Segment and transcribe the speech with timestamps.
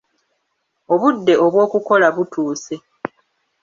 [0.93, 2.75] Obudde obw'okukola butuuse